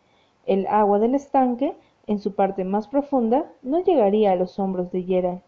El 0.45 0.67
agua 0.67 0.99
del 0.99 1.15
estanque, 1.15 1.75
en 2.07 2.19
su 2.19 2.35
parte 2.35 2.63
más 2.63 2.87
profunda, 2.87 3.51
no 3.61 3.83
llegaría 3.83 4.31
a 4.31 4.35
los 4.35 4.59
hombros 4.59 4.91
de 4.91 5.03
Gerald, 5.03 5.41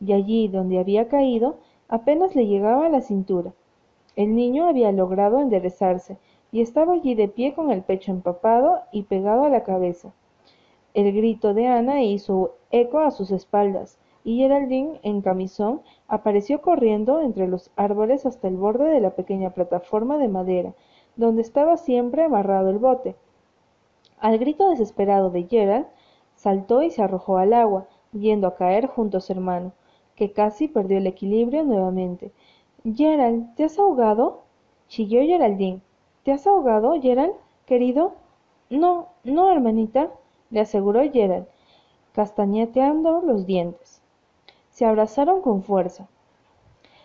y 0.00 0.12
allí 0.12 0.48
donde 0.48 0.78
había 0.78 1.08
caído 1.08 1.56
apenas 1.88 2.34
le 2.34 2.46
llegaba 2.46 2.86
a 2.86 2.90
la 2.90 3.00
cintura. 3.00 3.52
El 4.14 4.34
niño 4.34 4.66
había 4.66 4.92
logrado 4.92 5.40
enderezarse 5.40 6.18
y 6.50 6.60
estaba 6.60 6.92
allí 6.92 7.14
de 7.14 7.28
pie 7.28 7.54
con 7.54 7.70
el 7.70 7.82
pecho 7.82 8.12
empapado 8.12 8.80
y 8.92 9.04
pegado 9.04 9.44
a 9.44 9.48
la 9.48 9.64
cabeza. 9.64 10.12
El 10.92 11.12
grito 11.12 11.54
de 11.54 11.66
Ana 11.66 12.02
hizo 12.02 12.56
eco 12.70 12.98
a 12.98 13.10
sus 13.10 13.30
espaldas, 13.30 13.98
y 14.24 14.38
Geraldine, 14.38 15.00
en 15.02 15.22
camisón, 15.22 15.80
apareció 16.06 16.60
corriendo 16.60 17.22
entre 17.22 17.48
los 17.48 17.70
árboles 17.76 18.26
hasta 18.26 18.48
el 18.48 18.56
borde 18.56 18.90
de 18.90 19.00
la 19.00 19.10
pequeña 19.10 19.50
plataforma 19.50 20.18
de 20.18 20.28
madera 20.28 20.74
donde 21.16 21.42
estaba 21.42 21.76
siempre 21.76 22.24
amarrado 22.24 22.70
el 22.70 22.78
bote. 22.78 23.16
Al 24.18 24.38
grito 24.38 24.70
desesperado 24.70 25.30
de 25.30 25.44
Gerald, 25.44 25.86
saltó 26.36 26.82
y 26.82 26.90
se 26.90 27.02
arrojó 27.02 27.38
al 27.38 27.52
agua, 27.52 27.86
yendo 28.12 28.46
a 28.46 28.54
caer 28.56 28.86
junto 28.86 29.18
a 29.18 29.20
su 29.20 29.32
hermano, 29.32 29.72
que 30.16 30.32
casi 30.32 30.68
perdió 30.68 30.98
el 30.98 31.06
equilibrio 31.06 31.64
nuevamente. 31.64 32.32
Gerald, 32.84 33.54
¿te 33.54 33.64
has 33.64 33.78
ahogado? 33.78 34.42
chilló 34.88 35.20
Geraldine. 35.22 35.80
¿Te 36.22 36.32
has 36.32 36.46
ahogado, 36.46 37.00
Gerald, 37.00 37.34
querido? 37.66 38.14
No, 38.70 39.08
no, 39.24 39.50
hermanita, 39.50 40.10
le 40.50 40.60
aseguró 40.60 41.02
Gerald, 41.10 41.46
castañeteando 42.12 43.22
los 43.22 43.46
dientes. 43.46 44.00
Se 44.70 44.84
abrazaron 44.84 45.42
con 45.42 45.62
fuerza. 45.62 46.08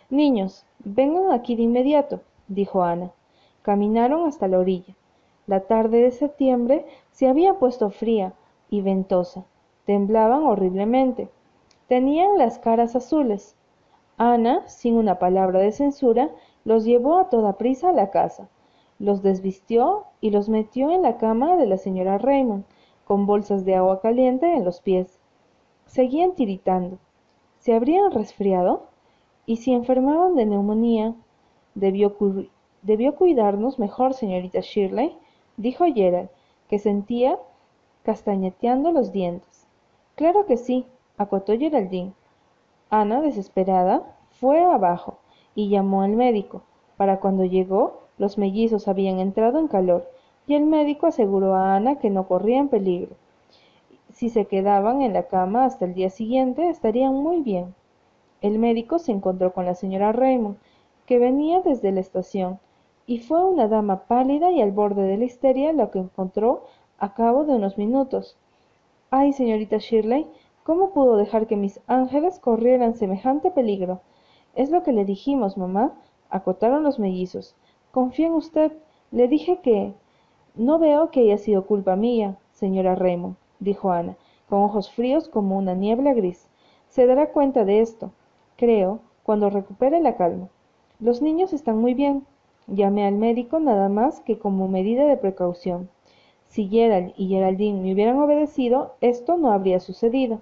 Niños, 0.09 0.65
vengan 0.79 1.31
aquí 1.31 1.55
de 1.55 1.63
inmediato, 1.63 2.21
dijo 2.47 2.83
Ana. 2.83 3.11
Caminaron 3.67 4.25
hasta 4.25 4.47
la 4.47 4.59
orilla. 4.59 4.95
La 5.45 5.59
tarde 5.59 6.01
de 6.01 6.11
septiembre 6.11 6.85
se 7.11 7.27
había 7.27 7.55
puesto 7.55 7.89
fría 7.89 8.33
y 8.69 8.79
ventosa. 8.79 9.43
Temblaban 9.85 10.43
horriblemente. 10.43 11.29
Tenían 11.89 12.37
las 12.37 12.59
caras 12.59 12.95
azules. 12.95 13.57
Ana, 14.15 14.65
sin 14.69 14.95
una 14.95 15.19
palabra 15.19 15.59
de 15.59 15.73
censura, 15.73 16.29
los 16.63 16.85
llevó 16.85 17.19
a 17.19 17.29
toda 17.29 17.57
prisa 17.57 17.89
a 17.89 17.91
la 17.91 18.09
casa. 18.09 18.47
Los 18.99 19.21
desvistió 19.21 20.05
y 20.21 20.29
los 20.29 20.47
metió 20.47 20.89
en 20.89 21.01
la 21.01 21.17
cama 21.17 21.57
de 21.57 21.65
la 21.65 21.75
señora 21.75 22.17
Raymond, 22.17 22.63
con 23.03 23.25
bolsas 23.25 23.65
de 23.65 23.75
agua 23.75 23.99
caliente 23.99 24.55
en 24.55 24.63
los 24.63 24.79
pies. 24.79 25.19
Seguían 25.87 26.35
tiritando. 26.35 26.99
¿Se 27.59 27.73
habrían 27.73 28.11
resfriado? 28.11 28.83
¿Y 29.45 29.57
si 29.57 29.73
enfermaban 29.73 30.35
de 30.35 30.45
neumonía? 30.45 31.15
Debió 31.75 32.17
Debió 32.81 33.15
cuidarnos 33.15 33.79
mejor, 33.79 34.13
señorita 34.13 34.59
Shirley, 34.61 35.17
dijo 35.57 35.85
Gerald, 35.85 36.29
que 36.69 36.79
sentía 36.79 37.39
castañeteando 38.03 38.91
los 38.91 39.11
dientes. 39.11 39.67
Claro 40.15 40.45
que 40.45 40.57
sí, 40.57 40.85
acotó 41.17 41.57
Geraldine. 41.57 42.13
Ana, 42.89 43.21
desesperada, 43.21 44.15
fue 44.39 44.63
abajo 44.63 45.17
y 45.55 45.69
llamó 45.69 46.03
al 46.03 46.11
médico. 46.11 46.61
Para 46.95 47.19
cuando 47.19 47.43
llegó, 47.43 48.03
los 48.17 48.37
mellizos 48.37 48.87
habían 48.87 49.19
entrado 49.19 49.59
en 49.59 49.67
calor, 49.67 50.09
y 50.47 50.55
el 50.55 50.65
médico 50.65 51.07
aseguró 51.07 51.55
a 51.55 51.75
Ana 51.75 51.99
que 51.99 52.09
no 52.09 52.27
corrían 52.27 52.69
peligro. 52.69 53.15
Si 54.13 54.29
se 54.29 54.45
quedaban 54.45 55.01
en 55.01 55.13
la 55.13 55.23
cama 55.23 55.65
hasta 55.65 55.85
el 55.85 55.93
día 55.93 56.09
siguiente, 56.09 56.69
estarían 56.69 57.13
muy 57.13 57.41
bien. 57.41 57.75
El 58.41 58.57
médico 58.57 58.99
se 58.99 59.11
encontró 59.11 59.53
con 59.53 59.65
la 59.65 59.75
señora 59.75 60.11
Raymond, 60.11 60.57
que 61.05 61.19
venía 61.19 61.61
desde 61.61 61.91
la 61.91 61.99
estación, 61.99 62.59
y 63.07 63.19
fue 63.19 63.43
una 63.43 63.69
dama 63.69 64.03
pálida 64.03 64.51
y 64.51 64.61
al 64.61 64.73
borde 64.73 65.03
de 65.03 65.17
la 65.17 65.23
histeria 65.23 65.71
lo 65.71 65.89
que 65.91 65.99
encontró 65.99 66.65
a 66.99 67.13
cabo 67.13 67.45
de 67.45 67.55
unos 67.55 67.77
minutos. 67.77 68.37
Ay, 69.09 69.31
señorita 69.31 69.77
Shirley, 69.77 70.27
¿cómo 70.63 70.91
pudo 70.91 71.15
dejar 71.15 71.47
que 71.47 71.55
mis 71.55 71.79
ángeles 71.87 72.37
corrieran 72.37 72.95
semejante 72.95 73.49
peligro? 73.49 74.01
Es 74.55 74.69
lo 74.71 74.83
que 74.83 74.91
le 74.91 75.05
dijimos, 75.05 75.57
mamá, 75.57 75.93
acotaron 76.29 76.83
los 76.83 76.99
mellizos. 76.99 77.55
Confía 77.91 78.27
en 78.27 78.33
usted. 78.33 78.73
Le 79.11 79.29
dije 79.29 79.61
que. 79.61 79.93
No 80.55 80.77
veo 80.77 81.09
que 81.11 81.21
haya 81.21 81.37
sido 81.37 81.65
culpa 81.65 81.95
mía, 81.95 82.37
señora 82.51 82.95
Raymond, 82.95 83.35
dijo 83.59 83.91
Ana, 83.91 84.17
con 84.49 84.63
ojos 84.63 84.91
fríos 84.91 85.29
como 85.29 85.55
una 85.57 85.75
niebla 85.75 86.13
gris. 86.13 86.49
Se 86.89 87.05
dará 87.05 87.31
cuenta 87.31 87.63
de 87.63 87.79
esto, 87.79 88.11
creo, 88.55 88.99
cuando 89.21 89.51
recupere 89.51 89.99
la 90.01 90.17
calma. 90.17 90.49
Los 90.99 91.21
niños 91.21 91.53
están 91.53 91.77
muy 91.77 91.93
bien, 91.93 92.25
Llamé 92.69 93.07
al 93.07 93.15
médico 93.15 93.61
nada 93.61 93.87
más 93.87 94.19
que 94.19 94.39
como 94.39 94.67
medida 94.67 95.05
de 95.05 95.15
precaución. 95.15 95.89
Si 96.49 96.67
Gerald 96.67 97.13
y 97.15 97.29
Geraldine 97.29 97.79
me 97.81 97.93
hubieran 97.93 98.19
obedecido, 98.19 98.95
esto 98.99 99.37
no 99.37 99.53
habría 99.53 99.79
sucedido. 99.79 100.41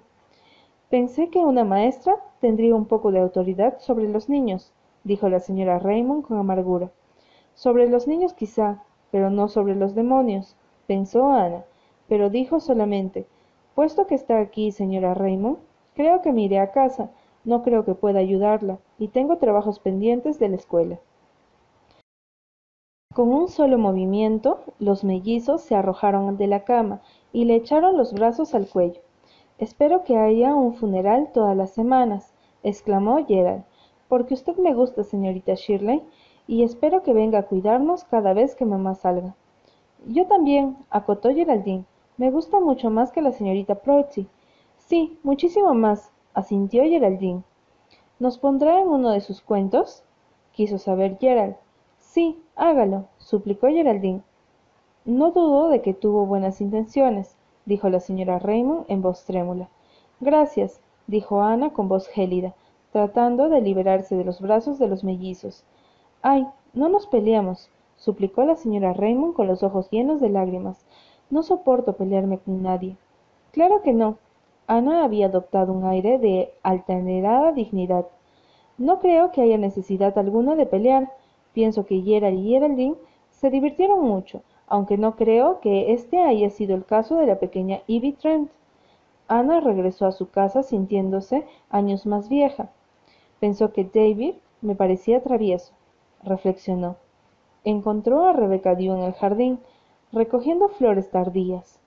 Pensé 0.90 1.30
que 1.30 1.38
una 1.38 1.64
maestra 1.64 2.16
tendría 2.40 2.74
un 2.74 2.86
poco 2.86 3.12
de 3.12 3.20
autoridad 3.20 3.78
sobre 3.78 4.08
los 4.08 4.28
niños, 4.28 4.72
dijo 5.04 5.28
la 5.28 5.38
señora 5.38 5.78
Raymond 5.78 6.24
con 6.24 6.38
amargura. 6.38 6.90
Sobre 7.54 7.88
los 7.88 8.08
niños 8.08 8.34
quizá, 8.34 8.82
pero 9.12 9.30
no 9.30 9.46
sobre 9.46 9.76
los 9.76 9.94
demonios, 9.94 10.56
pensó 10.88 11.30
Ana, 11.30 11.64
pero 12.08 12.28
dijo 12.28 12.58
solamente, 12.58 13.28
puesto 13.76 14.08
que 14.08 14.16
está 14.16 14.40
aquí, 14.40 14.72
señora 14.72 15.14
Raymond, 15.14 15.58
creo 15.94 16.22
que 16.22 16.32
me 16.32 16.42
iré 16.42 16.58
a 16.58 16.72
casa, 16.72 17.12
no 17.44 17.62
creo 17.62 17.84
que 17.84 17.94
pueda 17.94 18.18
ayudarla, 18.18 18.78
y 18.98 19.08
tengo 19.08 19.38
trabajos 19.38 19.78
pendientes 19.78 20.40
de 20.40 20.48
la 20.48 20.56
escuela. 20.56 20.98
Con 23.16 23.32
un 23.32 23.48
solo 23.48 23.78
movimiento, 23.78 24.60
los 24.78 25.02
mellizos 25.02 25.62
se 25.62 25.74
arrojaron 25.74 26.36
de 26.36 26.48
la 26.48 26.64
cama 26.64 27.00
y 27.32 27.46
le 27.46 27.54
echaron 27.54 27.96
los 27.96 28.12
brazos 28.12 28.54
al 28.54 28.68
cuello. 28.68 29.00
Espero 29.56 30.04
que 30.04 30.18
haya 30.18 30.54
un 30.54 30.74
funeral 30.74 31.30
todas 31.32 31.56
las 31.56 31.70
semanas, 31.70 32.34
exclamó 32.62 33.24
Gerald, 33.24 33.64
porque 34.08 34.34
usted 34.34 34.54
me 34.58 34.74
gusta, 34.74 35.02
señorita 35.02 35.54
Shirley, 35.54 36.02
y 36.46 36.62
espero 36.62 37.02
que 37.02 37.14
venga 37.14 37.38
a 37.38 37.46
cuidarnos 37.46 38.04
cada 38.04 38.34
vez 38.34 38.54
que 38.54 38.66
mamá 38.66 38.94
salga. 38.94 39.34
Yo 40.06 40.26
también, 40.26 40.76
acotó 40.90 41.32
Geraldine. 41.32 41.86
Me 42.18 42.30
gusta 42.30 42.60
mucho 42.60 42.90
más 42.90 43.12
que 43.12 43.22
la 43.22 43.32
señorita 43.32 43.76
Protsy. 43.76 44.28
Sí, 44.76 45.18
muchísimo 45.22 45.72
más, 45.72 46.12
asintió 46.34 46.82
Geraldine. 46.82 47.44
¿Nos 48.18 48.36
pondrá 48.36 48.78
en 48.78 48.88
uno 48.88 49.08
de 49.08 49.22
sus 49.22 49.40
cuentos? 49.40 50.04
quiso 50.52 50.76
saber 50.76 51.16
Gerald. 51.18 51.56
Sí, 51.96 52.42
hágalo, 52.56 53.06
suplicó 53.18 53.68
Geraldine. 53.68 54.22
No 55.04 55.30
dudo 55.30 55.68
de 55.68 55.82
que 55.82 55.94
tuvo 55.94 56.26
buenas 56.26 56.60
intenciones, 56.60 57.36
dijo 57.64 57.88
la 57.88 58.00
señora 58.00 58.38
Raymond 58.38 58.86
en 58.88 59.02
voz 59.02 59.24
trémula. 59.24 59.68
Gracias, 60.20 60.80
dijo 61.06 61.42
Ana 61.42 61.72
con 61.72 61.88
voz 61.88 62.08
gélida, 62.08 62.54
tratando 62.90 63.48
de 63.48 63.60
liberarse 63.60 64.16
de 64.16 64.24
los 64.24 64.40
brazos 64.40 64.78
de 64.78 64.88
los 64.88 65.04
mellizos. 65.04 65.64
Ay, 66.22 66.46
no 66.72 66.88
nos 66.88 67.06
peleamos, 67.06 67.70
suplicó 67.96 68.44
la 68.44 68.56
señora 68.56 68.92
Raymond 68.92 69.34
con 69.34 69.46
los 69.46 69.62
ojos 69.62 69.90
llenos 69.90 70.20
de 70.20 70.30
lágrimas. 70.30 70.84
No 71.30 71.42
soporto 71.42 71.94
pelearme 71.94 72.38
con 72.38 72.62
nadie. 72.62 72.96
Claro 73.52 73.82
que 73.82 73.92
no. 73.92 74.18
Ana 74.66 75.04
había 75.04 75.26
adoptado 75.26 75.72
un 75.72 75.84
aire 75.84 76.18
de 76.18 76.52
altanerada 76.62 77.52
dignidad. 77.52 78.06
No 78.78 78.98
creo 79.00 79.32
que 79.32 79.42
haya 79.42 79.58
necesidad 79.58 80.16
alguna 80.18 80.54
de 80.56 80.66
pelear. 80.66 81.12
Pienso 81.56 81.86
que 81.86 82.02
Gerald 82.02 82.38
y 82.38 82.50
Geraldine 82.50 82.96
se 83.30 83.48
divirtieron 83.48 84.04
mucho, 84.04 84.42
aunque 84.66 84.98
no 84.98 85.16
creo 85.16 85.60
que 85.60 85.94
este 85.94 86.18
haya 86.18 86.50
sido 86.50 86.74
el 86.74 86.84
caso 86.84 87.16
de 87.16 87.24
la 87.24 87.38
pequeña 87.38 87.80
Evie 87.88 88.12
Trent. 88.12 88.50
Ana 89.26 89.60
regresó 89.60 90.04
a 90.04 90.12
su 90.12 90.28
casa 90.28 90.62
sintiéndose 90.62 91.46
años 91.70 92.04
más 92.04 92.28
vieja. 92.28 92.68
Pensó 93.40 93.72
que 93.72 93.84
David 93.84 94.34
me 94.60 94.74
parecía 94.74 95.22
travieso 95.22 95.72
reflexionó. 96.22 96.96
Encontró 97.64 98.26
a 98.26 98.34
Rebecca 98.34 98.74
Dew 98.74 98.94
en 98.94 99.04
el 99.04 99.14
jardín, 99.14 99.58
recogiendo 100.12 100.68
flores 100.68 101.10
tardías. 101.10 101.80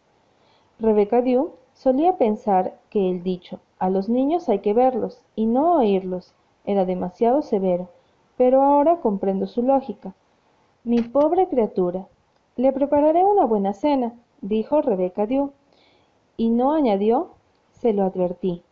Rebecca 0.79 1.21
Dew 1.21 1.51
solía 1.73 2.17
pensar 2.17 2.79
que 2.89 3.11
el 3.11 3.21
dicho 3.21 3.59
a 3.77 3.91
los 3.91 4.09
niños 4.09 4.49
hay 4.49 4.61
que 4.61 4.73
verlos 4.73 5.21
y 5.35 5.45
no 5.45 5.75
oírlos 5.75 6.33
era 6.65 6.85
demasiado 6.85 7.43
severo, 7.43 7.89
pero 8.39 8.61
ahora 8.61 9.01
comprendo 9.01 9.47
su 9.47 9.61
lógica. 9.61 10.15
Mi 10.85 11.01
pobre 11.01 11.49
criatura, 11.49 12.07
le 12.55 12.71
prepararé 12.71 13.25
una 13.25 13.43
buena 13.43 13.73
cena, 13.73 14.13
dijo 14.39 14.81
Rebecca 14.81 15.25
Dew, 15.25 15.51
y 16.37 16.47
no 16.47 16.71
añadió, 16.71 17.31
se 17.81 17.91
lo 17.91 18.05
advertí. 18.05 18.63